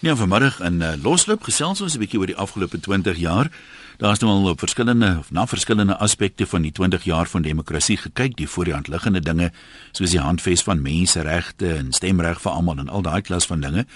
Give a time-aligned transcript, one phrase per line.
[0.00, 3.50] Ja, vanmiddag in uh, Losloop gesels ons 'n bietjie oor die afgelope 20 jaar.
[3.98, 7.96] Daar's nou al op verskillende of na verskillende aspekte van die 20 jaar van demokrasie
[7.96, 9.52] gekyk, die voor die hand liggende dinge
[9.92, 13.86] soos die handves van menseregte en stemreg vir almal en al daai klas van dinge.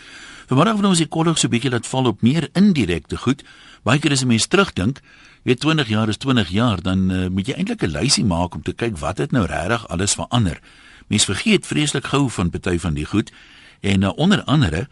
[0.47, 3.43] Vanmiddag wil ons die kollig so 'n bietjie laat val op meer indirekte goed.
[3.83, 5.01] Baie keer as 'n mens terugdink,
[5.43, 8.63] weet 20 jaar is 20 jaar, dan uh, moet jy eintlik 'n lysie maak om
[8.63, 10.61] te kyk wat het nou regtig alles verander.
[11.07, 13.33] Mens vergeet vreeslik gou van party van die goed
[13.81, 14.89] en uh, onder andere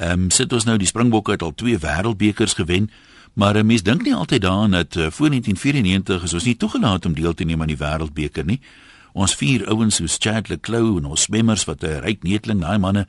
[0.00, 2.90] Ehm um, sit ons nou die Springbokke het al twee wêreldbekers gewen,
[3.32, 7.06] maar 'n mens dink nie altyd daaraan dat uh, voor 1994 is ons nie toegelaat
[7.06, 8.60] om deel te neem aan die wêreldbeker nie.
[9.12, 13.06] Ons vier ouens soos Chad Leclerc en ons swemmers wat 'n ryk neteling, daai manne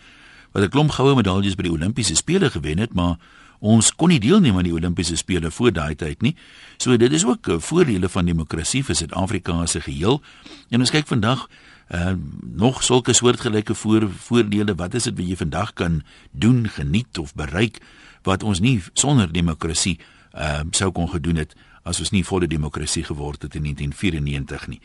[0.52, 3.16] wat 'n klomp goue medaljes by die Olimpiese spele gewen het, maar
[3.59, 6.36] ons kon nie deelneem aan die Olimpiese spele voor daai tyd nie.
[6.78, 10.22] So dit is ook 'n voordele van demokrasie vir Suid-Afrika 'n geheel.
[10.70, 11.48] En ons kyk vandag
[11.91, 12.13] uh
[12.55, 17.34] nog sulke soortgelyke voor voordele wat is dit wat jy vandag kan doen geniet of
[17.34, 17.81] bereik
[18.23, 20.00] wat ons nie sonder demokrasie
[20.34, 24.80] uh sou kon gedoen het as ons nie volle demokrasie geword het in 1994 nie.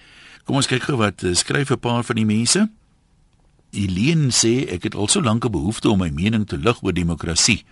[0.45, 2.69] Kom ons kyk gou wat uh, skryf 'n paar van die mense.
[3.73, 6.93] Eileen sê ek het al so lank 'n behoefte om my mening te lig oor
[6.93, 7.65] demokrasie.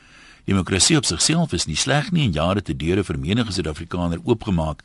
[0.44, 4.82] Demokrasie op sigself is nie sleg nie en jare te deure vir menige Suid-Afrikaner oopgemaak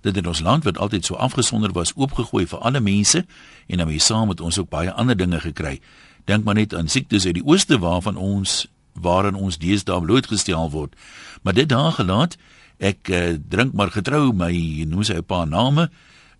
[0.00, 3.24] dit in ons land wat altyd so afgesonder was oopgegooi vir alle mense
[3.66, 5.80] en dan weer saam met ons ook baie ander dinge gekry.
[6.24, 10.94] Dink maar net aan siektes uit die ooste waarvan ons waarin ons deesdae blootgestel word.
[11.42, 12.36] Maar dit daar gelaat,
[12.78, 14.52] ek uh, drink maar getrou my
[14.88, 15.90] noem sy 'n paar name,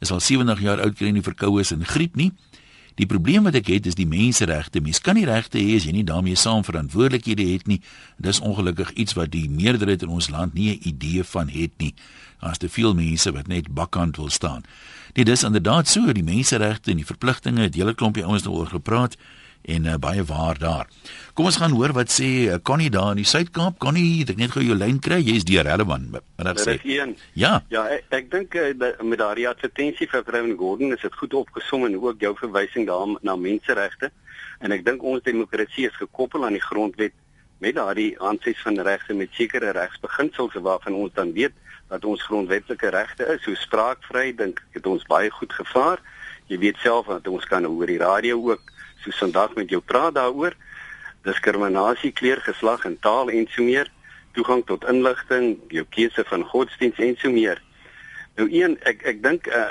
[0.01, 2.33] is al 70 jaar oud kry nie verkoue en griep nie.
[2.95, 4.81] Die probleem wat ek het is die menseregte.
[4.81, 7.81] Mens kan nie regte hê as jy nie daarmee saam verantwoordelikhede het nie.
[8.17, 11.95] Dis ongelukkig iets wat die meerderheid in ons land nie 'n idee van het nie
[12.41, 14.65] as te veel mense wat net bakkant wil staan.
[15.13, 19.17] Dit is inderdaad so die menseregte en die verpligtinge het hele klompie ouens daaroor gepraat
[19.63, 20.89] en uh, baie waar daar.
[21.35, 23.79] Kom ons gaan hoor wat sê uh, Connie daar in die Suid-Kaap.
[23.83, 25.21] Connie, ek net gou jou lyn kry.
[25.25, 26.11] Jy's die relevant.
[26.15, 26.79] Wat dan sê?
[27.35, 27.53] Ja.
[27.73, 28.73] Ja, ek, ek dink uh,
[29.05, 33.17] met daardie advertensie vir Brown Gordon is dit goed opgesom en ook jou verwysing daar
[33.27, 34.13] na menseregte.
[34.61, 37.17] En ek dink ons demokrasie is gekoppel aan die grondwet
[37.61, 41.53] met daardie aanses van regte met sekere regsbeginsels waarvan ons dan weet
[41.91, 46.01] dat ons grondwetlike regte is, so spraakvry dink ek het ons baie goed gevaar.
[46.49, 48.71] Jy weet self dat ons kan oor die radio ook
[49.03, 50.55] so vandag met jou praat daaroor
[51.23, 53.91] diskriminasie kleur geslag en taal en so meer
[54.33, 57.61] toegang tot inligting jou keuse van godsdiens en so meer.
[58.39, 59.67] Nou een ek ek dink uh,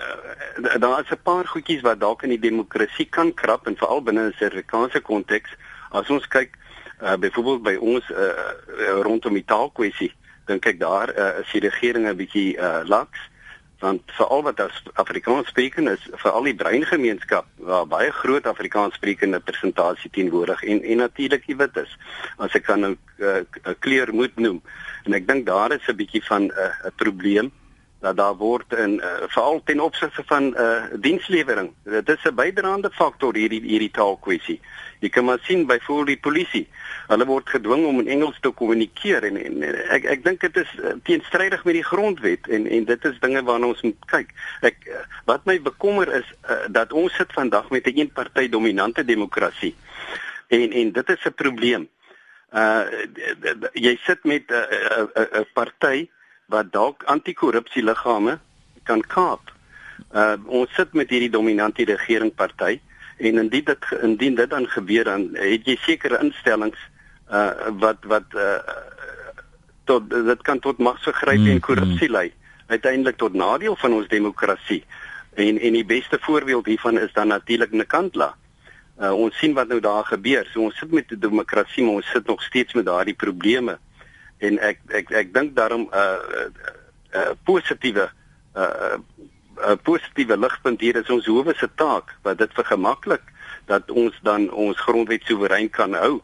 [0.84, 4.28] daar is 'n paar goedjies wat dalk in die demokrasie kan krap en veral binne
[4.28, 5.56] 'n Suid-Afrikaanse konteks
[5.92, 6.58] as ons kyk
[7.02, 10.14] uh, byvoorbeeld by ons uh, rondom die taalkwessie
[10.46, 13.20] dink ek daar uh, is die regering 'n bietjie uh, laks
[13.80, 19.40] want veral wat as Afrikaans sprekende is veral die breingemeenskap waar baie groot Afrikaans sprekende
[19.40, 21.96] persentasie teenwoordig en en natuurlik die wit is
[22.38, 24.62] as ek kan 'n nou, uh, kleur moet noem.
[25.06, 27.52] En ek dink daar is 'n bietjie van 'n uh, probleem
[28.00, 31.74] dat daar word in uh, veral ten opsigte van uh, dienslewering.
[31.84, 34.60] Dit is 'n bydraende faktor hierdie hierdie taalkwessie.
[35.00, 36.68] Jy kan maar sien byvoorbeeld die polisie.
[37.08, 40.72] Hulle word gedwing om in Engels te kommunikeer en, en ek ek dink dit is
[40.80, 44.32] uh, teenstrydig met die grondwet en en dit is dinge waarna ons moet kyk.
[44.62, 49.06] Ek uh, wat my bekommer is uh, dat ons sit vandag met 'n eenparty dominante
[49.06, 49.76] demokrasie.
[50.48, 51.90] En en dit is 'n probleem.
[52.54, 52.84] Uh
[53.74, 54.64] jy sit met 'n uh,
[54.98, 56.10] uh, uh, uh, party
[56.50, 58.40] wat dalk anti-korrupsie liggame
[58.84, 59.54] kan kaap.
[60.10, 62.80] Uh ons sit met hierdie dominante regeringparty
[63.18, 66.80] en indien dit indien dit dan gebeur dan het jy sekere instellings
[67.30, 68.58] uh wat wat uh
[69.90, 72.14] tot dit kan tot magsvergryp mm, en korrupsie mm.
[72.14, 72.28] lei
[72.70, 74.84] uiteindelik tot nadeel van ons demokrasie.
[75.34, 78.34] En en die beste voorbeeld hiervan is dan natuurlik Nkandla.
[79.00, 80.50] Uh ons sien wat nou daar gebeur.
[80.54, 83.78] So ons sit met 'n demokrasie, maar ons sit nog steeds met daardie probleme
[84.40, 86.54] en ek ek ek dink daarom 'n uh, 'n
[87.16, 88.10] uh, uh, positiewe
[88.56, 88.98] 'n uh,
[89.68, 93.24] uh, positiewe ligpunt hier is ons howe se taak wat dit vergemaklik
[93.66, 96.22] dat ons dan ons grondwet soewerein kan hou.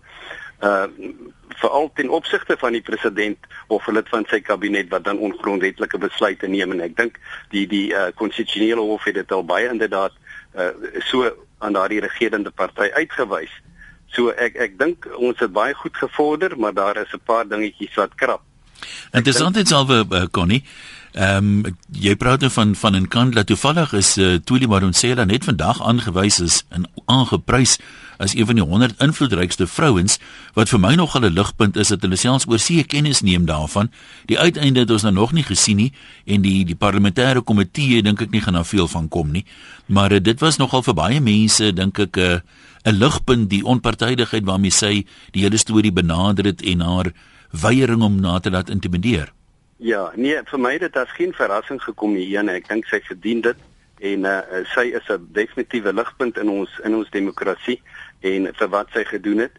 [0.60, 0.88] Uh
[1.56, 6.48] veral ten opsigte van die president of lid van sy kabinet wat dan ongrondwetlike besluite
[6.52, 7.20] neem en ek dink
[7.54, 10.12] die die uh, konstitusionele hof het dit al baie inderdaad
[10.60, 10.74] uh,
[11.08, 11.30] so
[11.64, 13.54] aan daardie regerende party uitgewys.
[14.16, 17.96] So ek ek dink ons het baie goed gevorder, maar daar is 'n paar dingetjies
[17.96, 18.42] wat krap.
[19.12, 20.64] Interessant dit alwe uh, Connie.
[21.16, 25.24] Ehm um, jy praat nou van van 'n kant dat toevallig is uh, Tuli Madonsela
[25.24, 27.80] net vandag aangewys is en aangeprys
[28.18, 30.20] as een van die 100 invloedrykste vrouens
[30.54, 33.92] wat vir my nog 'n ligpunt is dat hulle selfs oor see kennis neem daarvan.
[34.26, 35.94] Die uiteinde het ons nou nog nie gesien nie
[36.26, 39.46] en die die parlementêre komitee dink ek nie gaan daar veel van kom nie.
[39.86, 42.40] Maar uh, dit was nogal vir baie mense dink ek 'n uh,
[42.86, 47.12] 'n ligpunt die onpartydigheid waarmee sy die hele storie benader het en haar
[47.52, 49.32] weiering om na te laat intimideer.
[49.78, 53.42] Ja, nee, vir my dit as geen verrassing gekom hier en ek dink sy verdien
[53.42, 53.64] dit
[54.06, 57.82] en uh, sy is 'n definitiewe ligpunt in ons in ons demokrasie
[58.20, 59.52] en vir wat sy gedoen het.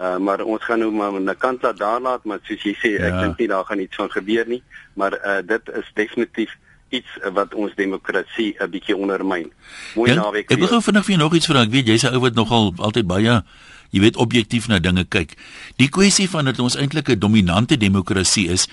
[0.00, 2.90] Uh, maar ons gaan nou maar 'n kant laat daar laat, maar soos jy sê,
[2.96, 3.06] ja.
[3.06, 4.62] ek dink nie daar gaan iets van gebeur nie,
[4.94, 6.56] maar uh, dit is definitief
[6.88, 9.52] iets wat ons demokrasie 'n bietjie ondermyn.
[9.94, 10.50] Mooi ja, naweek.
[10.50, 11.62] Ek wil vinnig vir jou nog iets vra.
[11.62, 13.42] Ek weet jy's 'n ou wat nogal altyd baie
[13.90, 15.34] jy weet objektief na dinge kyk.
[15.76, 18.68] Die kwessie van dat ons eintlik 'n dominante demokrasie is,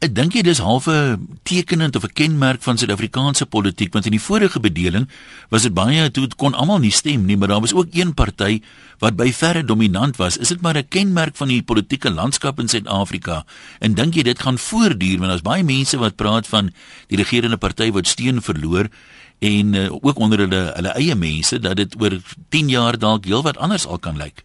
[0.00, 4.20] Ek dink jy dis halfe tekenend of 'n kenmerk van Suid-Afrikaanse politiek want in die
[4.20, 5.08] vorige bedeling
[5.50, 8.60] was dit baie toe kon almal nie stem nie maar daar was ook een party
[8.98, 10.36] wat by verre dominant was.
[10.36, 13.44] Is dit maar 'n kenmerk van die politieke landskap in Suid-Afrika?
[13.80, 15.18] En dink jy dit gaan voortduur?
[15.18, 16.72] Want daar's baie mense wat praat van
[17.08, 18.88] die regerende party wat steun verloor
[19.38, 23.56] en uh, ook onder hulle hulle eie mense dat dit oor 10 jaar dalk heelwat
[23.56, 24.44] anders al kan lyk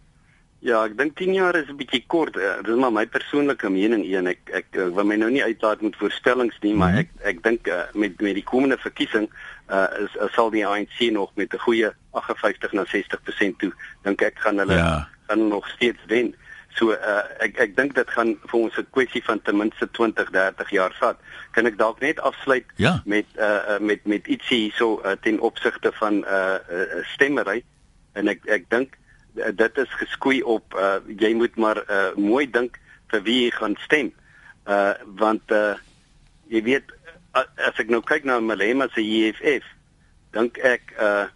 [0.62, 2.36] Ja, ek dink 10 jaar is 'n bietjie kort.
[2.38, 4.26] Uh, dit is maar my persoonlike mening een.
[4.30, 6.98] Ek ek uh, wil my nou nie uitlaat met voorspellings nie, maar mhm.
[7.02, 9.26] ek ek dink uh, met met die komende verkiesing
[9.68, 13.72] uh, is uh, sal die ANC nog met 'n goeie 58 na 60% toe.
[14.06, 15.08] Dink ek gaan hulle ja.
[15.26, 16.34] gaan nog steeds wen.
[16.78, 20.30] So uh, ek ek dink dit gaan vir ons 'n kwessie van ten minste 20,
[20.30, 21.18] 30 jaar vat.
[21.50, 23.02] Kan ek dalk net afsluit ja.
[23.04, 27.64] met uh, met met ietsie hierso uh, ten opsigte van uh, uh, stemmery
[28.14, 28.94] en ek ek dink
[29.32, 32.78] dit is geskoei op uh, jy moet maar uh, mooi dink
[33.12, 34.12] vir wie jy gaan stem.
[34.68, 35.74] Uh want uh
[36.52, 36.92] jy weet
[37.32, 39.64] as ek nou kyk na Malema se EFF,
[40.36, 41.28] dink ek uh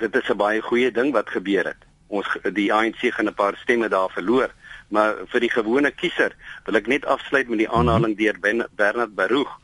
[0.00, 1.82] dit is 'n baie goeie ding wat gebeur het.
[2.08, 4.50] Ons die ANC gaan 'n paar stemme daar verloor,
[4.88, 6.32] maar vir die gewone kiezer
[6.64, 7.76] wil ek net afsluit met die mhm.
[7.76, 8.36] aanhaling deur
[8.76, 9.58] Bernard Baruch.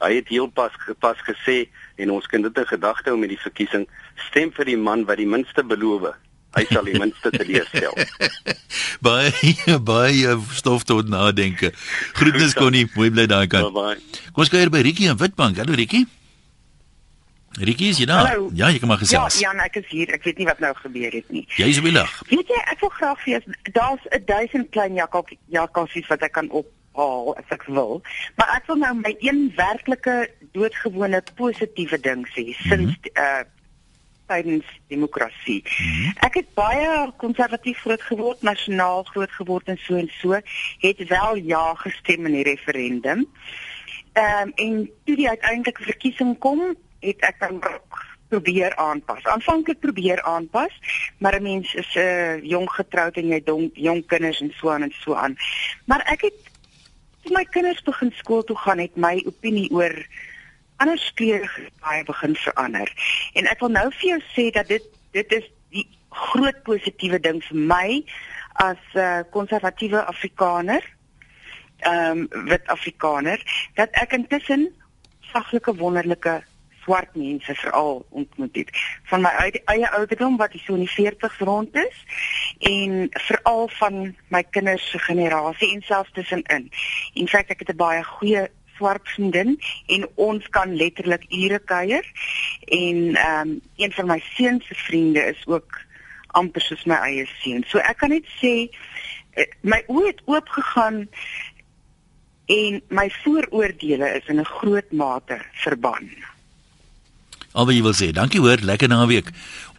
[0.00, 3.44] Hy het heel pas pas gesê en ons kan dit in gedagte hou met die
[3.46, 6.14] verkiesing, stem vir die man wat die minste beloof
[6.58, 7.94] hy sal die minste teleurstel.
[9.06, 11.72] baie baie stof tot nadenke.
[12.18, 13.70] Groetnis Connie, mooi bly daai kant.
[13.70, 14.22] Bye bye.
[14.32, 15.60] Kom ons kuier by Rikie in Witbank.
[15.62, 16.06] Hallo Rikie.
[17.58, 18.36] Rikie, is jy daar?
[18.54, 19.40] Ja, jy kan maar gesels.
[19.42, 20.10] Ja, ja, ek is hier.
[20.14, 21.42] Ek weet nie wat nou gebeur het nie.
[21.58, 22.12] Jy is welig.
[22.30, 23.40] Weet jy, ek wil graag vir jou
[23.74, 28.02] daar's 'n duisend klein jakkal jakkalsies wat ek kan op haal as ek wil.
[28.36, 32.68] Maar ek wil nou my een werklike doodgewone positiewe ding sê mm -hmm.
[32.68, 33.42] sinds uh
[34.30, 35.62] tydens demokrasie.
[35.64, 36.12] -hmm.
[36.26, 40.38] Ek het baie konservatief groot geword, nasionaal groot geword en so en so,
[40.86, 43.26] het wel ja gestem in die referendum.
[44.12, 47.60] Ehm um, en toe die uiteindelike verkiesing kom, het ek dan
[48.30, 49.24] probeer aanpas.
[49.24, 50.72] Aanvanklik probeer aanpas,
[51.18, 54.70] maar 'n mens is 'n uh, jong getroud en jy dom jong kinders en so
[54.70, 55.36] aan en so aan.
[55.84, 56.38] Maar ek het
[57.22, 60.06] toe my kinders begin skool toe gaan, het my opinie oor
[60.80, 62.92] ander kleure baie begin verander.
[63.38, 64.86] En ek wil nou vir jou sê dat dit
[65.16, 67.88] dit is die groot positiewe ding vir my
[68.64, 70.84] as 'n uh, konservatiewe Afrikaner.
[71.80, 73.40] Ehm um, wit Afrikaner
[73.74, 74.68] dat ek intussen
[75.32, 76.42] saglike wonderlike
[76.82, 78.70] swart mense veral ontmoet het
[79.10, 79.30] van my
[79.64, 81.98] eie ouderdom wat so in die 40s rond is
[82.58, 86.70] en veral van my kinders se generasie en selfs tussenin.
[87.14, 88.50] In feite ek het 'n baie goeie
[88.80, 89.54] swart vriendin
[89.92, 92.06] en ons kan letterlik ure kuier
[92.72, 95.80] en ehm um, een van my seuns se vriende is ook
[96.38, 97.64] amper soos my eie seun.
[97.68, 98.54] So ek kan net sê
[99.36, 101.04] eh, my oë het oop gegaan
[102.50, 106.10] en my vooroordeele is in 'n groot mate verban.
[107.52, 109.30] Albe jy wil sê, dankie hoor, lekker naweek.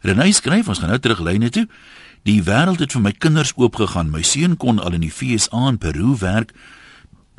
[0.02, 1.68] Renée skryf ons gaan nou terug lyne toe.
[2.24, 4.12] Die wêreld het vir my kinders oopgegaan.
[4.12, 6.52] My seun kon al in die FSA in Peru werk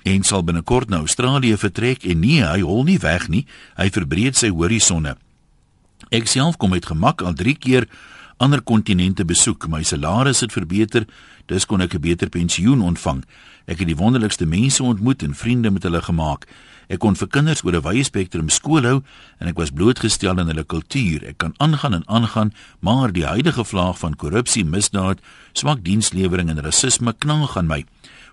[0.03, 3.47] en sal binnekort na Australië vertrek en nee, hy hol nie weg nie.
[3.77, 5.17] Hy verbreed sy horisonne.
[6.11, 7.89] Ek self kom met gemak al 3 keer
[8.43, 9.69] ander kontinente besoek.
[9.71, 11.07] My salaris het verbeter,
[11.47, 13.25] dus kon ek 'n beter pensioen ontvang.
[13.67, 16.47] Ek het die wonderlikste mense ontmoet en vriende met hulle gemaak.
[16.89, 19.03] Ek kon vir kinders oor 'n wye spektrum skool hou
[19.39, 21.25] en ek was blootgestel aan hulle kultuur.
[21.25, 25.21] Ek kan aangaan en aangaan, maar die huidige vlaag van korrupsie, misdaad,
[25.53, 27.85] swak dienslewering en rasisme knang aan my.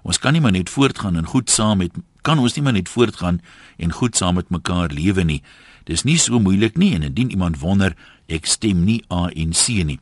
[0.03, 1.91] Ons kan nie maar net voortgaan en goed saam met
[2.22, 3.39] kan ons nie maar net voortgaan
[3.77, 5.41] en goed saam met mekaar lewe nie.
[5.88, 7.96] Dis nie so moeilik nie en indien iemand wonder,
[8.27, 10.00] ek stem nie ANC nie.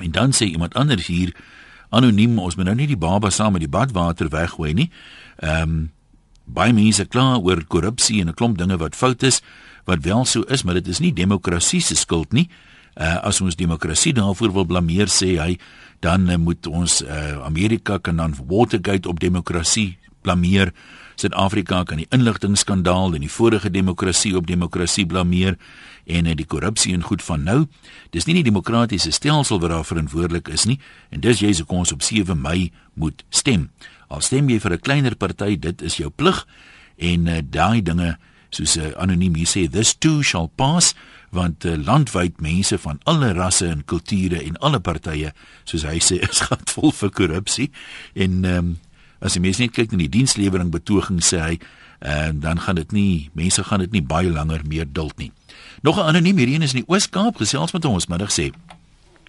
[0.00, 1.34] En dan sê iemand anders hier
[1.90, 4.90] anoniem, ons moet nou nie die baba saam met die badwater weggooi nie.
[5.42, 5.84] Ehm um,
[6.46, 9.42] baie mense kla oor korrupsie en 'n klomp dinge wat fout is,
[9.84, 12.48] wat wel so is, maar dit is nie demokrasie se skuld nie.
[12.96, 15.58] Uh as ons demokrasie daarvoor wil blameer sê hy
[16.00, 20.72] dan uh, moet ons uh Amerika kan dan Watergate op demokrasie blameer.
[21.16, 25.56] Suid-Afrika kan die inligtingskandaal en die vorige demokrasie op demokrasie blameer
[26.04, 27.58] en die korrupsie en goed van nou.
[28.12, 30.76] Dis nie die demokratiese stelsel wat daar verantwoordelik is nie
[31.10, 33.70] en dis jy se kon ons op 7 Mei moet stem.
[34.08, 36.46] Al stem jy vir 'n kleiner party, dit is jou plig
[36.96, 38.18] en uh, daai dinge
[38.50, 40.94] soos 'n uh, anoniem hier sê this too shall pass
[41.30, 45.32] want uh, landwyd mense van alle rasse en kulture en alle partye
[45.64, 47.70] soos hy sê is gatvol vir korrupsie
[48.14, 48.76] en um,
[49.20, 51.58] as jy mens net kyk na die dienslewering betoging sê hy
[52.06, 55.32] en dan gaan dit nie mense gaan dit nie baie langer meer duld nie.
[55.82, 58.52] Nog 'n anoniem hierheen is in die Oos-Kaap gesels met ons middag sê.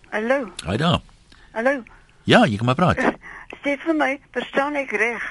[0.09, 0.51] Hallo.
[0.65, 0.99] Haai daar.
[1.51, 1.83] Hallo.
[2.23, 2.97] Ja, jy kan maar praat.
[3.63, 5.23] Sê vir my, verstaan ek reg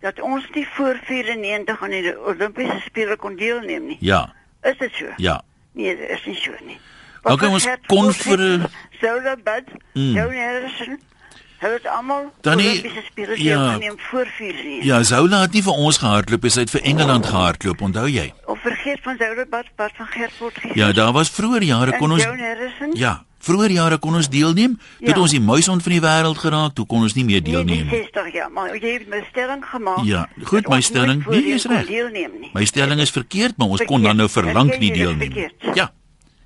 [0.00, 3.96] dat ons nie voor 94 aan die Olimpiese spele kon deelneem nie?
[4.00, 4.32] Ja.
[4.62, 5.12] Is dit so?
[5.16, 5.42] Ja.
[5.72, 6.78] Nee, dit is nie so nie.
[7.22, 8.42] Okay, ons kon vir
[9.00, 10.14] Sola Bud, mm.
[10.16, 10.98] Joan Harrison,
[11.60, 13.56] hulle het almal Dan nie- Olimpiese spele ja.
[13.58, 17.80] deelgeneem voor 4 Ja, Zola het nie vir ons gehardloop, hy het vir Engeland gehardloop,
[17.80, 18.32] onthou jy?
[18.46, 20.56] Of vergeet van Sola Bud, Bud van Gertford.
[20.74, 22.90] Ja, daar was vroeër jare kon ons Joan Harrison?
[22.96, 24.76] Ja, vroeër jare kon ons deelneem.
[24.98, 25.22] Toe het Ja.
[25.22, 27.88] ons die muisond van die wêreld geraak, toe kon ons nie meer Nee, deelneem nie.
[28.12, 30.04] 60 ja, maar jy het my stelling gemaak.
[30.04, 31.88] Ja, goed, my ons stelling- nee, is kon reg.
[32.52, 34.54] My stelling is verkeerd, maar ons kon dan nou Verkeerd.
[34.54, 35.48] verlang nie deelneem nie.
[35.48, 35.76] verkeerd?
[35.76, 35.90] Ja,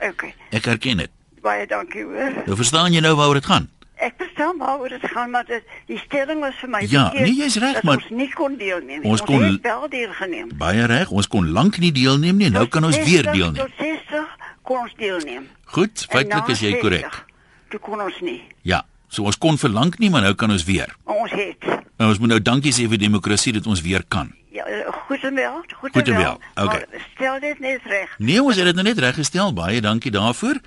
[0.01, 0.35] Okay.
[0.51, 1.11] ek erken dit.
[1.43, 2.33] Baie dankie hoor.
[2.47, 3.69] Nou verstaan jy nou waaroor dit gaan?
[3.97, 7.35] Ek verstaan waaroor dit gaan, maar dit, die stelling was vir my Ja, verkeerd, nee,
[7.37, 9.11] jy's reg, maar- ons nie kon deelneem nie.
[9.11, 10.49] Ons kon- het wel deelgeneem.
[10.57, 13.55] Baie reg, ons kon lank nie deelneem nie, nou Tot kan ons 60 weer deelneem.
[13.67, 14.27] Tot 60
[14.65, 15.47] kon ons deelneem.
[15.77, 17.25] Goed, En feitelik is jy 60, korrek.
[17.71, 18.41] Toe kon ons nie.
[18.67, 20.95] Ja, so ons kon vir lank nie, maar nou kan ons weer.
[21.05, 21.65] Ons het.
[21.99, 24.33] Nou ons moet nou dankie sê vir demokrasie dat ons weer kan.
[24.55, 24.65] Ja,
[25.09, 25.61] goed en wel.
[25.81, 26.65] Goed, Goed en en wel, wel.
[26.65, 26.85] okay.
[26.91, 28.15] Maar stel dit net reg.
[28.19, 29.53] Nee, ons het dit nou net reggestel.
[29.53, 30.61] Baie dankie daarvoor.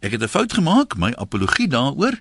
[0.00, 2.18] Ek het 'n fout gemaak, my apologie daaroor.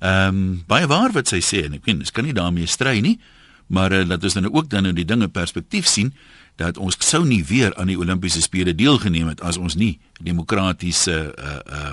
[0.00, 3.00] Ehm um, baie waar wat sy sê en ek weet, ons kan nie daarmee stry
[3.00, 3.20] nie,
[3.66, 6.14] maar uh, dat ons dan ook dan nou die dinge perspektief sien
[6.56, 11.34] dat ons sou nie weer aan die Olimpiese spele deelgeneem het as ons nie demokratiese
[11.38, 11.92] uh uh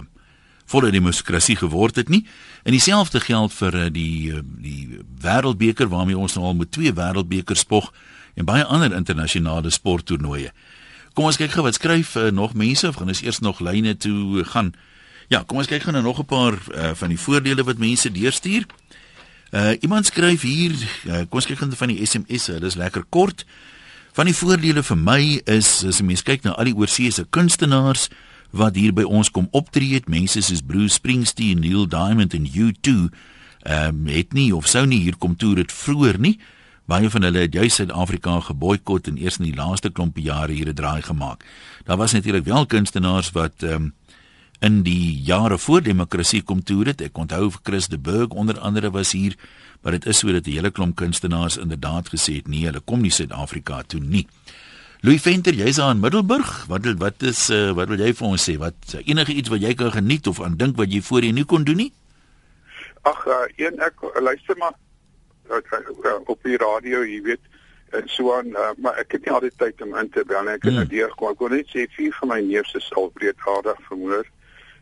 [0.71, 2.21] volle demokrasie geword het nie.
[2.63, 6.93] En dieselfde geld vir uh, die uh, die wêreldbeker waarmee ons nou al met twee
[6.95, 7.89] wêreldbekers spog
[8.39, 10.53] en baie ander internasionale sporttoernooie.
[11.13, 13.97] Kom ons kyk gou wat skryf uh, nog mense of gaan ons eers nog lyne
[13.99, 14.71] toe gaan.
[15.27, 18.11] Ja, kom ons kyk gou na nog 'n paar uh, van die voordele wat mense
[18.11, 18.65] deurstuur.
[19.51, 20.72] Uh iemand skryf hier,
[21.08, 23.43] uh, kom ons kyk gou van die SMS'e, dis lekker kort.
[24.15, 28.08] Van die voordele vir my is as 'n mens kyk na al die oorseese kunstenaars
[28.51, 33.12] wat hier by ons kom optree het, mense soos Bruce Springsteen, Neil Diamond en U2,
[33.63, 36.39] ehm um, het nie of sou nie hier kom toer het vroeër nie.
[36.86, 40.70] Baie van hulle het juis Suid-Afrika geboikot en eers in die laaste klompie jare hier
[40.70, 41.43] 'n draai gemaak.
[41.86, 43.93] Daar was natuurlik wel kunstenaars wat ehm um,
[44.62, 47.01] in die jare voor demokrasie kom toer het.
[47.01, 49.36] Ek onthou Chris de Burg onder andere was hier,
[49.82, 53.01] maar dit is so dat 'n hele klomp kunstenaars inderdaad gesê het nee, hulle kom
[53.01, 54.27] nie Suid-Afrika toe nie.
[55.01, 56.65] Louis Venter, jy's daar in Middelburg.
[56.68, 58.58] Wat wat is uh, wat wil jy vir ons sê?
[58.58, 61.63] Wat enige iets wat jy kan geniet of aan dink wat jy voorheen nie kon
[61.63, 61.94] doen nie?
[63.01, 64.75] Ag, uh, een ek luister maar
[65.50, 67.41] uh, uh, op die radio, jy weet,
[67.89, 70.53] en so aan, uh, maar ek het nie altyd tyd om in te bel nie.
[70.53, 70.84] Ek het Hmm.
[70.84, 70.94] hmm.
[70.94, 71.32] deurgekom.
[71.32, 74.30] Ek wil net sê vier van my neefse is al breedaardig vermoor.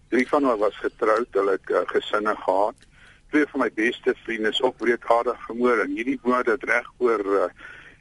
[0.09, 2.87] Drie van hulle was getroud, hulle het uh, gesinne gehad.
[3.29, 7.21] Twee van my beste vriende is ook breedaardig vermoor en hierdie moord het reg oor
[7.43, 7.51] uh,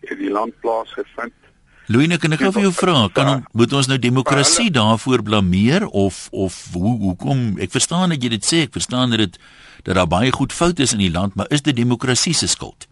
[0.08, 1.36] die land plaasgevind.
[1.88, 5.22] Louis, nou kan ek gou vir jou vra, kan on, moet ons nou demokrasie daarvoor
[5.24, 7.54] blameer of of hoe hoekom?
[7.64, 9.38] Ek verstaan dat jy dit sê, ek verstaan dat dit
[9.86, 12.87] dat daar baie goed fout is in die land, maar is dit demokrasie se skuld?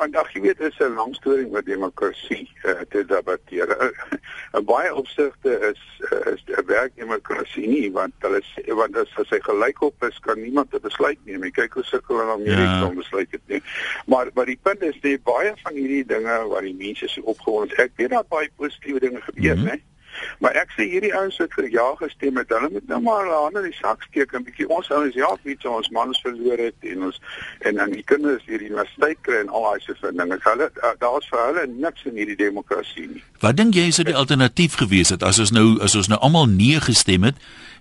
[0.00, 3.68] Want ag jy weet is 'n lang storie met demokrasie uh, te debatteer.
[3.68, 3.90] Uh,
[4.56, 8.40] in baie opsigte is uh, is 'n werk demokrasie nie want hulle
[8.80, 11.44] want as, as hy gelykop is kan niemand 'n besluit neem.
[11.44, 12.80] Jy kyk hoe sukkel hulle om hierdie Ja.
[12.80, 12.94] ja.
[13.02, 13.62] besluit te neem.
[14.06, 17.74] Maar maar die punt is net baie van hierdie dinge waar die mense so opgewonde
[17.74, 17.84] is.
[17.84, 19.76] Ek weet dat baie positiewe dinge gebeur, mm -hmm.
[19.76, 19.89] né?
[20.38, 23.40] Maar ek sê hierdie ouens wat vir ja gestem het, hulle moet nou maar hulle
[23.44, 26.64] hande in die sak steek en bietjie ons ouens ja, weet jy ons mans verloor
[26.66, 27.20] het en ons
[27.68, 30.38] en dan die kinders hier universiteit kry en al daai soort van dinge.
[30.44, 33.24] Hulle uh, daar's vir hulle niks in hierdie demokrasie nie.
[33.40, 36.48] Wat dink jy sou die alternatief gewees het as ons nou as ons nou almal
[36.50, 37.38] nee gestem het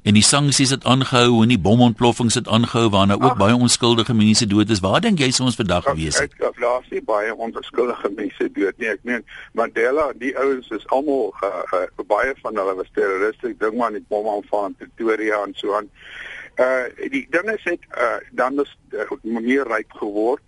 [0.08, 3.38] en die sanksies het aangehou en die bomontploffings het aangehou waarna ook Ag.
[3.38, 4.80] baie onskuldige mense dood is?
[4.80, 6.32] Waar dink jy sou ons vandag gewees het?
[6.40, 8.88] Ek daar's nie baie onverskuldige mense dood nie.
[8.94, 11.84] Ek meen Mandela, die ouens is almal uh, uh,
[12.20, 13.54] baie van hulle was terroriste.
[13.54, 15.90] Ek dink maar aan die bomaanval in Pretoria en so aan.
[16.60, 20.44] Uh die ding is net uh dan is uh, meer ryk geword.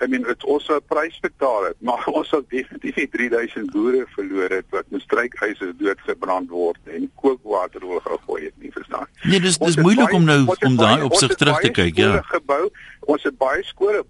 [0.00, 3.72] I mean dit ons sou 'n prys betaal het, maar ons sou definitief nie 3000
[3.74, 9.08] boere verloor het wat met strykhuise doodgebrand word en kookwater oor gegooi het nie, verstaan?
[9.22, 12.22] Nee, dis dis moeilik om nou om daai opsig terug te kyk, ja.
[12.32, 14.04] Gebou, ons het baie skole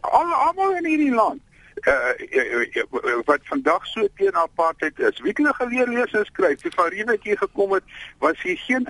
[0.00, 1.44] al almal in hierdie land
[1.84, 5.20] uh, wat vandag so teen apartheid is.
[5.20, 6.60] Wie kan geleer lees en skryf?
[6.60, 7.84] Die van Riewetjie gekom het,
[8.18, 8.86] was hier geen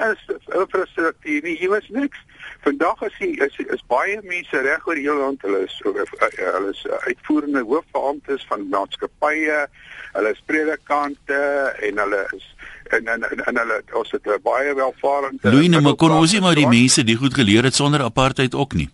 [0.61, 1.57] infrastruktuur nie.
[1.57, 2.19] Hier was niks.
[2.61, 5.43] Vandag is die, is is baie mense reg oor die hele land.
[5.43, 9.67] Hulle is hulle is uitvoerende hoofbeamptes van maatskappye.
[10.13, 11.43] Hulle is predikante
[11.89, 12.51] en hulle is
[12.95, 16.41] en en en, en hulle ons het baie welvarende Louis, nou maar kon ons nie
[16.41, 18.89] maar die mense die goed geleer het sonder apartheid ook nie.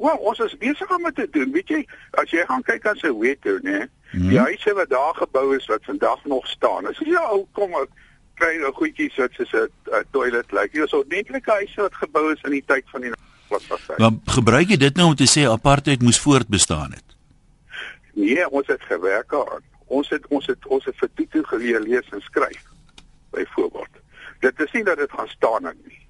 [0.00, 1.50] Wel, ons is besig om dit te doen.
[1.52, 1.80] Weet jy,
[2.22, 3.82] as jy gaan kyk aan Soweto, né?
[4.10, 4.30] Hmm.
[4.32, 6.88] Die huise wat daar gebou is wat vandag nog staan.
[6.88, 7.76] As jy ou kom
[8.40, 9.68] kry 'n goedjie soos 'n
[10.10, 10.72] toilet lyk.
[10.72, 13.12] Jy is ordentlike huise wat gebou is in die tyd van die
[13.48, 13.94] klasfase.
[13.98, 17.08] Maar gebruik jy dit nou om te sê apartheid moes voortbestaan het?
[18.14, 19.62] Nee, ons het gewerk aan.
[19.86, 22.64] Ons het ons het ons het vir Tito geleer lees en skryf.
[23.30, 23.94] Byvoorbeeld.
[24.40, 26.00] Dit is nie dat dit gaan staan nie.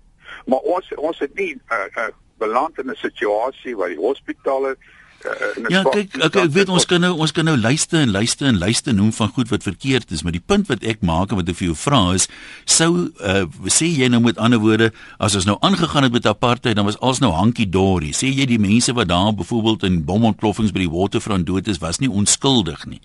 [0.46, 2.08] Maar ons ons het nie uh, uh,
[2.40, 7.02] beland in 'n situasie waar die hospitale uh, Ja, kyk, ek, ek weet ons kan
[7.04, 10.22] nou ons kan nou lyste en lyste en lyste noem van goed wat verkeerd is,
[10.24, 12.28] maar die punt wat ek maak en wat ek vir jou vra is,
[12.64, 16.76] sou uh, sê jy nou met ander woorde, as ons nou aangegaan het met apartheid,
[16.76, 18.14] dan was alles nou hankie dorie.
[18.16, 22.00] Sê jy die mense wat daar byvoorbeeld in bomontploffings by die waterfront dood is, was
[22.00, 23.02] nie onskuldig nie.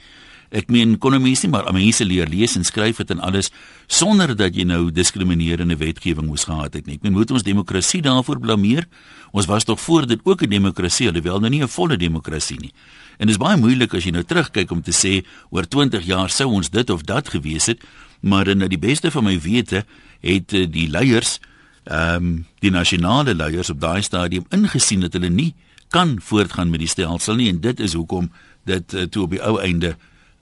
[0.52, 3.52] Ek meen ekonomies nie maar mense leer lees en skryf het en alles
[3.88, 6.96] sonder dat jy nou diskriminerende wetgewing moes gehad het nie.
[6.96, 8.88] Ek meen moet ons demokrasie daarvoor blameer?
[9.32, 12.74] Ons was tog voor dit ook 'n demokrasie, alhoewel nou nie 'n volle demokrasie nie.
[13.18, 16.30] En dit is baie moeilik as jy nou terugkyk om te sê oor 20 jaar
[16.30, 17.84] sou ons dit of dat gewees het,
[18.22, 19.86] maar in die beste van my wete
[20.22, 21.40] het eh, die leiers
[21.86, 25.54] ehm um, die nasionale leiers op daai stadium ingesien dat hulle nie
[25.94, 28.32] kan voortgaan met die stelsel nie en dit is hoekom
[28.66, 29.94] dit uh, toe op die ou einde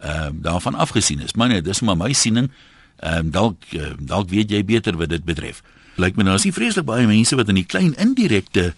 [0.03, 1.33] ehm uh, daarvan afgesien is.
[1.33, 2.51] Maar nee, dis maar my siening.
[2.99, 5.63] Ehm um, dalk uh, dalk weet jy beter wat dit betref.
[5.95, 8.73] Lyk my nou as jy vreeslik baie mense wat in die klein indirekte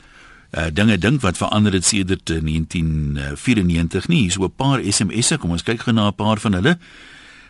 [0.56, 4.22] uh dinge dink wat verander het sedert 1994 nie.
[4.22, 6.78] Hier's so 'n paar SMS'e, kom ons kyk gou na 'n paar van hulle.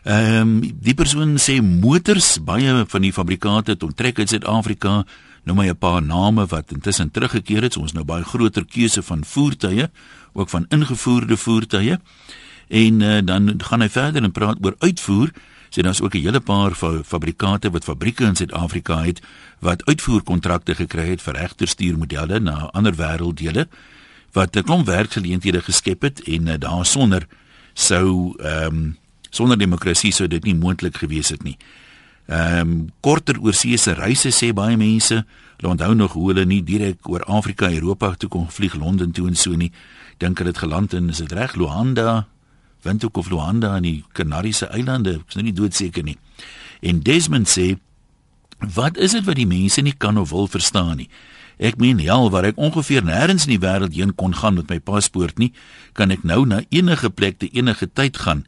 [0.03, 5.05] Ehm um, die persoon sê motors, baie van die fabrikante het onttrek uit Suid-Afrika.
[5.44, 7.74] Nou my 'n paar name wat intussen teruggekeer het.
[7.74, 9.89] So ons nou baie groter keuse van voertuie,
[10.34, 12.00] ook van ingevoerde voertuie
[12.67, 15.32] en uh, dan gaan hy verder en praat oor uitvoer
[15.69, 16.73] sê daar's ook 'n hele paar
[17.04, 19.21] fabrikante wat fabrieke in Suid-Afrika het
[19.60, 23.67] wat uitvoerkontrakte gekry het vir regterstuurmodelle na ander wêrelddele
[24.32, 27.28] wat 'n klomp werksgeleenthede geskep het en uh, daar sonder
[27.73, 28.97] sou ehm um,
[29.30, 31.58] sonder demokrasie sou dit nie moontlik gewees het nie.
[32.25, 35.25] Ehm um, korter oorseese reise sê baie mense,
[35.58, 39.28] hulle onthou nog hoe hulle nie direk oor Afrika Europa toe kon vlieg Londen toe
[39.28, 39.71] en so nie.
[40.17, 42.28] Dink hulle het geland in is dit reg Luanda,
[42.86, 46.17] Windhoek of Luanda aan die Kanariese eilande, ek is nou nie doodseker nie.
[46.86, 47.76] En Desmond sê
[48.76, 51.10] wat is dit wat die mense nie kan of wil verstaan nie?
[51.58, 54.80] Ek meen ja, waar ek ongeveer nêrens in die wêreld heen kon gaan met my
[54.84, 55.54] paspoort nie,
[55.95, 58.43] kan ek nou na enige plek te enige tyd gaan.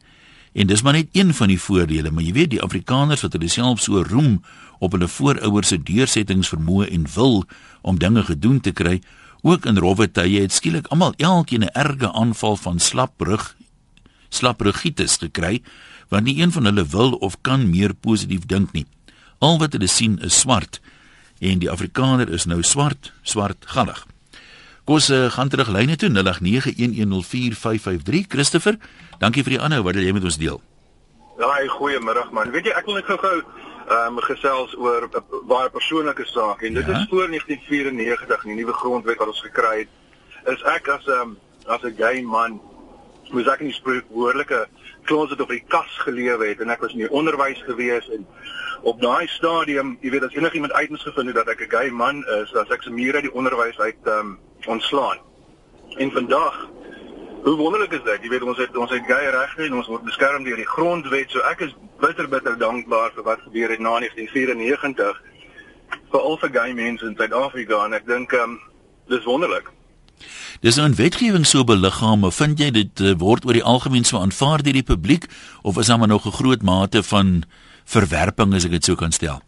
[0.52, 3.50] En dis maar net een van die voordele, maar jy weet die Afrikaners wat hulle
[3.52, 4.40] self so roem
[4.78, 7.42] op hulle voorouers se deursettingsvermoë en wil
[7.82, 8.98] om dinge gedoen te kry,
[9.42, 13.22] ook in rowwe tye het skielik almal elkeen 'n erge aanval van slap
[14.28, 15.62] rug slaprigitis gekry
[16.08, 18.86] want nie een van hulle wil of kan meer positief dink nie.
[19.38, 20.80] Al wat hulle sien is swart
[21.40, 24.06] en die Afrikaner is nou swart, swart gallig.
[24.84, 26.14] Kos uh, gaan terug lyne toe 0891104553
[28.28, 28.78] Christopher,
[29.18, 30.60] dankie vir die aanhou wat jy met ons deel.
[31.38, 32.50] Ja, goeiemôre man.
[32.50, 33.42] Weet jy ek wil net gou-gou
[33.88, 36.98] ehm um, gesels oor 'n baie persoonlike saak en dit ja?
[36.98, 39.88] is voor 1994 in die nuwe grondwet wat ons gekry het.
[40.44, 41.38] Is ek as 'n um,
[41.68, 42.60] as 'n gay man
[43.32, 44.66] moes ek in die spreekwoordelike
[45.08, 48.26] klooster op die kas gelewe het en ek was in die onderwys gewees en
[48.88, 52.24] op daai stadium, jy weet as enigiemand uitens gevind het dat ek 'n gay man
[52.40, 55.18] is, dan ek se mure die onderwys uit um, ontslaan.
[55.96, 56.68] En vandag
[57.42, 58.22] Hoe wonderlik is dit?
[58.22, 61.30] Jy weet ons het ons het gay regte en ons word beskerm deur die grondwet.
[61.30, 65.22] So ek is bitter bitter dankbaar vir wat gebeur het na 1994
[66.10, 68.60] vir al vir gay mense in Suid-Afrika en ek dink ehm um,
[69.06, 69.70] dis wonderlik.
[70.60, 74.04] Dis nou 'n wetgewing so beliggaam, maar vind jy dit uh, word oor die algemeen
[74.04, 75.28] so aanvaar deur die publiek
[75.62, 77.44] of is daar maar nog 'n groot mate van
[77.84, 79.42] verwerping as ek dit sou kan stel?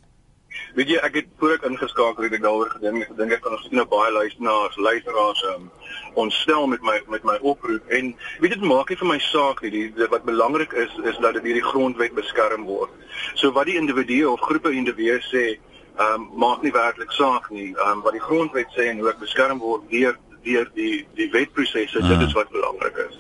[0.75, 3.53] Weet jy, ek het voor ek ingeskakel het ek daaroor gedink, ek dink ek kan
[3.53, 5.71] nog sien 'n baie luisteraars, luisteraars um,
[6.15, 9.71] ontstel met my met my oproep en weet dit maak nie vir my saak nie,
[9.71, 12.91] die wat belangrik is is dat dit hierdie grondwet beskerm word.
[13.35, 15.59] So wat die individue of groepe individue sê
[15.99, 17.75] ehm um, maak nie werklik saak nie.
[17.75, 21.31] Ehm um, wat die grondwet sê en hoe dit beskerm word deur deur die die
[21.31, 22.09] wetprosesse, ah.
[22.09, 23.19] dit is wat belangrik is.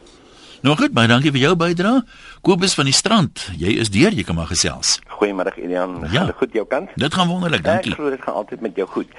[0.60, 2.02] Nou goed, baie dankie vir jou bydrae.
[2.44, 4.98] Kobus van die strand, jy is deur, jy kan maar gesels.
[5.16, 6.02] Goeiemôre Elian.
[6.12, 6.26] Ja.
[6.26, 6.92] Gaan goed jou kant?
[7.00, 7.94] Dit gaan wonderlik, dankie.
[7.94, 9.14] Ek glo dit gaan altyd met jou goed.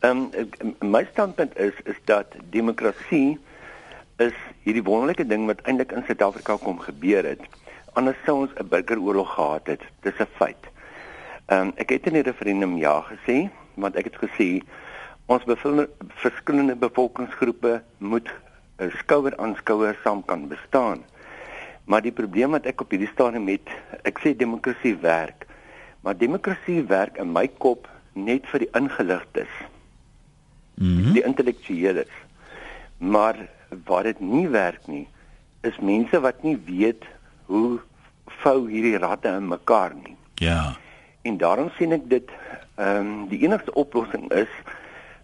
[0.00, 3.38] Ehm um, my standpunt is is dat demokrasie
[4.16, 7.44] is hierdie wonderlike ding wat eintlik in Suid-Afrika kom gebeur het.
[7.98, 9.82] Anders sou ons 'n burgeroorlog gehad het.
[10.02, 10.62] Dis 'n feit.
[11.46, 14.62] Ehm um, ek het in die referendum ja gesê, want ek het gesê
[15.28, 15.44] ons
[16.22, 18.28] verskillende bevolkingsgroepe moet
[19.02, 21.02] skouer aan skouer saam kan bestaan.
[21.84, 23.68] Maar die probleem wat ek op hierdie stadium het,
[24.08, 25.46] ek sê demokrasie werk,
[26.04, 29.52] maar demokrasie werk in my kop net vir die ingeligtes.
[30.78, 31.12] Mm -hmm.
[31.12, 32.12] Die intellektueles.
[32.98, 33.36] Maar
[33.84, 35.08] waar dit nie werk nie,
[35.60, 37.04] is mense wat nie weet
[37.46, 37.80] hoe
[38.42, 40.16] vou hierdie ratte in mekaar nie.
[40.34, 40.76] Ja.
[41.22, 42.30] En daarom sien ek dit
[42.78, 44.52] ehm um, die enigste oplossing is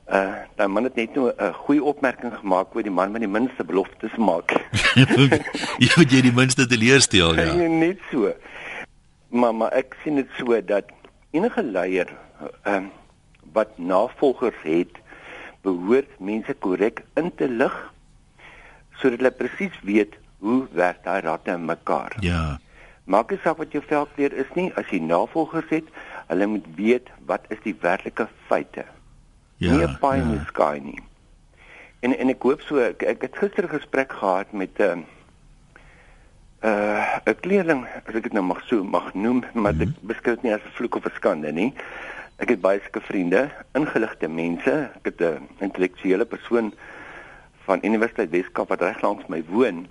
[0.05, 3.31] Uh, dan man het net nou 'n goeie opmerking gemaak oor die man met die
[3.31, 4.53] minste beloftes maak.
[5.85, 7.55] jy moet jy die minste teleurstel, ja.
[7.55, 8.35] Nee, net so.
[9.29, 10.85] Maar maar ek sien dit so dat
[11.31, 12.13] enige leier
[12.63, 12.91] ehm uh,
[13.55, 14.99] wat navolgers het,
[15.63, 17.75] behoort mense korrek in te lig
[18.99, 22.17] sodat hulle presies weet hoe werk daai ratte in mekaar.
[22.21, 22.59] Ja.
[23.05, 25.89] Maak nie saak wat jou velkleur is nie, as jy navolgers het,
[26.29, 28.85] hulle moet weet wat is die werklike feite.
[29.57, 30.39] Ja, nie 'n pie in ja.
[30.39, 31.01] the sky nie.
[32.01, 35.07] En en ek hoop so ek, ek het gister 'n gesprek gehad met 'n
[36.65, 39.89] uh, uh 'n kleerling, as ek dit nou mag so mag noem, maar mm -hmm.
[39.89, 41.73] ek beskou dit nie as 'n vloek of 'n skande nie.
[42.37, 46.75] Ek het baie sulke vriende, ingeligte mense, ek het 'n intellektuele persoon
[47.65, 49.87] van Universiteit Weskaap wat reg langs my woon.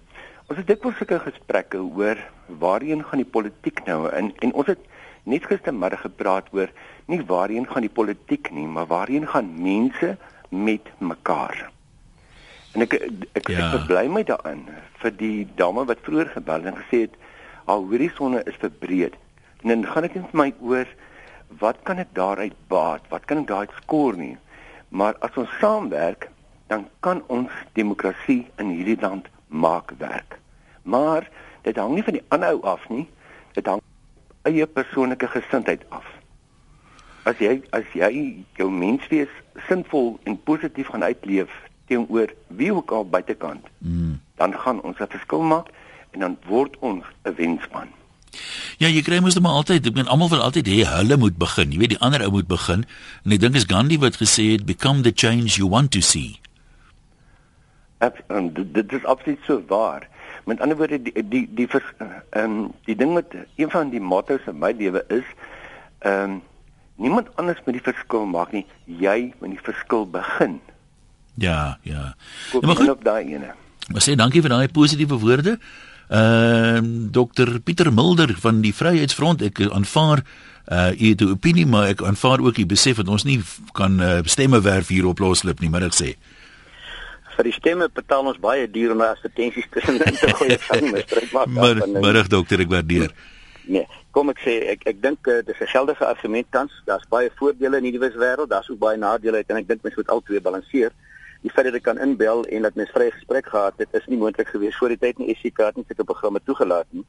[0.48, 4.80] Ons het dikwels sulke gesprekke oor waarheen gaan die politiek nou en en ons het
[5.30, 6.72] net gistermiddag gepraat oor
[7.12, 10.16] nie waarheen gaan die politiek nie, maar waarheen gaan mense
[10.50, 11.70] met mekaar.
[12.74, 12.96] En ek
[13.38, 13.70] ek, ja.
[13.70, 14.66] ek bly my daarin
[15.02, 17.18] vir die dame wat vroeër gebel en gesê het
[17.70, 19.16] al horisonne is verbreed.
[19.62, 20.90] En dan gaan ek net my oor
[21.62, 23.06] wat kan ek daaruit baat?
[23.14, 24.36] Wat kan ek daaruit skoor nie?
[24.90, 26.30] Maar as ons saamwerk,
[26.68, 30.40] dan kan ons demokrasie in hierdie land maak werk.
[30.84, 31.30] Maar
[31.62, 33.06] dit hang nie van die aanhou af nie.
[33.54, 33.82] Dit hang
[34.44, 36.06] eie persoonlike gesindheid af.
[37.24, 39.32] As jy as jy jou menswees
[39.68, 41.52] sinvol en positief gaan uitleef
[41.88, 44.20] teenoor wie ook al buitekant, mm.
[44.36, 45.68] dan gaan ons 'n verskil maak
[46.12, 47.90] en dan word ons 'n wensman.
[48.78, 51.38] Ja, jy kry mos net maar altyd, ek bedoel almal wil altyd hê hulle moet
[51.38, 51.72] begin.
[51.72, 52.86] Jy weet die ander ou moet begin.
[53.24, 56.40] En ek dink is Gandhi wat gesê het become the change you want to see.
[58.28, 60.10] En dit is absoluut so waar.
[60.46, 64.46] Met ander woorde die die die ehm um, die ding met een van die motto's
[64.48, 65.28] in my lewe is
[66.00, 66.42] ehm um,
[66.96, 70.60] niemand anders moet die verskil maak nie, jy moet die verskil begin.
[71.36, 72.16] Ja, ja.
[72.52, 73.54] ja maar goed op daai ene.
[73.92, 75.58] Maar sê dankie vir daai positiewe woorde.
[76.08, 80.24] Ehm uh, Dr Pieter Mulder van die Vryheidsfront, ek aanvaar
[80.72, 83.42] uh u die opinie maar ek aanvaar ook die besef dat ons nie
[83.76, 86.14] kan uh, stemme werf hier op loslip nie, maar ek sê
[87.36, 91.48] vir die stemme betaal ons baie duur om advertensies tussen te gooi van misbruik maak.
[91.48, 93.14] Maar middag dokter, ek waardeer.
[93.66, 96.74] Nee, kom ek sê ek ek dink uh, dis 'n geldige argument tans.
[96.86, 100.10] Daar's baie voordele in hierdie wêreld, daar's ook baie nadele en ek dink mens moet
[100.10, 100.92] albei balanseer.
[101.44, 104.18] Die feit dat ek kan inbel en dat mens vrye gesprek gehad het, is nie
[104.18, 105.36] moontlik geweest voor die tyd nie.
[105.36, 107.06] SC kaart nie sulke programme toegelaat nie.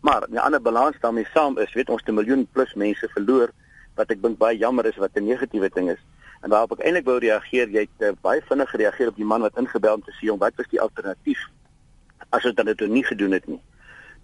[0.00, 3.50] Maar 'n ander balans daarmee saam is, weet ons 'n miljoen plus mense verloor
[3.96, 6.02] wat ek dink baie jammer is wat 'n negatiewe ding is.
[6.44, 9.44] En waarop ek eintlik wou reageer, jy het uh, baie vinnig gereageer op die man
[9.46, 11.46] wat ingebel om te sê wat was die alternatief
[12.36, 13.60] as dit dan dit nie gedoen het nie.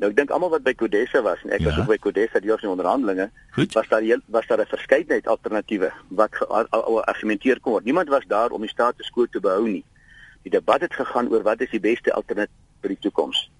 [0.00, 1.70] Nou ek dink almal wat by Kodessa was en ek ja.
[1.70, 3.72] was ook by Kodessa die hoofse onderhandelinge, Goed.
[3.76, 4.04] was daar
[4.36, 7.84] was daar 'n verskeidenheid alternatiewe wat geargumenteer kon word.
[7.84, 9.84] Niemand was daar om die status quo te behou nie.
[10.42, 13.50] Die debat het gegaan oor wat is die beste alternatief vir die toekoms.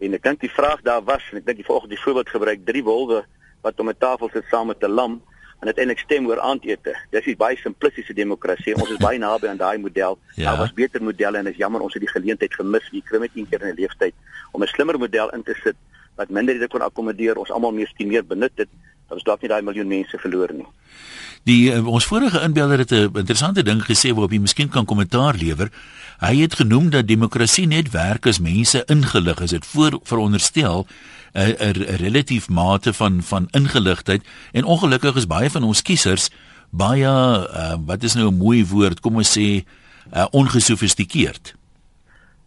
[0.00, 2.84] En ek dink die vraag daar was en ek dink die volgende voorbeeld gebruik drie
[2.84, 3.24] wolwe
[3.60, 5.22] wat om 'n tafel sit saam met 'n lam
[5.60, 6.96] en uiteindelik stem oor aandete.
[7.10, 8.74] Dis 'n baie simplistiese demokrasie.
[8.74, 10.18] Ons is baie naby aan daai model.
[10.34, 10.44] Ja.
[10.44, 12.88] Daar was beter modelle en is jammer ons het die geleentheid gemis.
[12.90, 14.14] Jy kry net een keer in 'n lewenstyd
[14.52, 15.76] om 'n slimmer model in te sit
[16.16, 17.36] wat minder dit kon akkommodeer.
[17.36, 18.68] Ons almal meer meer benut dit.
[19.10, 20.66] Dan is dalk nie daai miljoen mense verloor nie.
[21.48, 25.34] Die uh, ons vorige inbeller het 'n interessante ding gesê waarop jy miskien kan kommentaar
[25.34, 25.70] lewer.
[26.20, 29.50] Hy het genoem dat demokrasie net werk as mense ingelig is.
[29.50, 30.86] Dit voor veronderstel
[31.34, 36.30] 'n 'n relatief mate van van ingeligtheid en ongelukkig is baie van ons kiesers
[36.70, 39.64] baie uh, wat is nou 'n mooi woord kom ons sê
[40.14, 41.54] uh, ongesofistikeerd.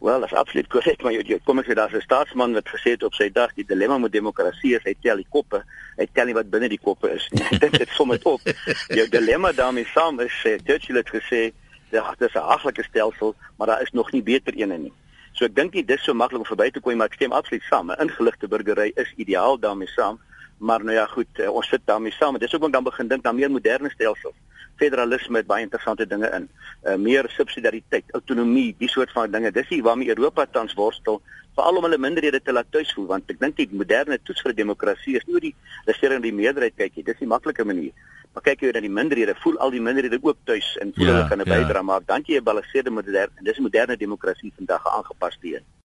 [0.03, 2.91] Wel, dit is absoluut korrek, maar jy kom ek sê daar's 'n staatsman wat gesê
[2.91, 5.63] het op sy dag die dilemma met demokrasie is hy tel die koppe,
[5.95, 7.43] hy tel nie wat binne die koppe is nie.
[7.43, 8.41] Ek dink dit som dit op.
[8.99, 11.53] Jou dilemma daarmee saam is sê Churchill het gesê
[11.91, 14.93] dat dit 'n haglike stelsel, maar daar is nog nie beter een nie.
[15.31, 17.63] So ek dink nie dis so maklik om verby te kom maar ek stem absoluut
[17.69, 17.91] saam.
[17.91, 20.19] 'n Ingeligte burgery is ideaal daarmee saam,
[20.57, 22.37] maar nou ja, goed, uh, ons sit daarmee saam.
[22.37, 24.35] Dis ook om dan begin dink aan meer moderne stelsels.
[24.81, 26.47] Federalisme het baie interessante dinge in.
[26.83, 29.51] Uh, meer subsidiariteit, autonomie, die soort van dinge.
[29.51, 31.21] Dis hier waarmee Europa tans worstel,
[31.55, 35.17] veral om hulle minderhede te laat tuisvoel, want ek dink die moderne toets vir demokrasie
[35.19, 35.55] is nie oor die
[35.85, 37.05] regerende meerderheid kyk nie.
[37.11, 37.93] Dis die maklike manier.
[38.33, 41.13] Maar kyk jy na die minderhede, voel al die minderhede ook tuis en voel ja,
[41.13, 41.53] hulle kan 'n ja.
[41.53, 42.07] bydrae maak.
[42.07, 45.61] Dan jy 'n gebalanseerde moderne, dis 'n moderne demokrasie vandag aangepas teen.